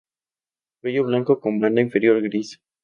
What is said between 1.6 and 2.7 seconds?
inferior gris.